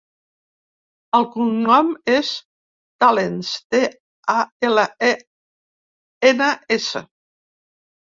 El 1.17 1.27
cognom 1.35 1.91
és 2.13 2.31
Talens: 3.05 3.53
te, 3.77 3.85
a, 4.37 4.41
ela, 4.73 4.89
e, 5.13 5.15
ena, 6.35 6.53
essa. 6.83 7.09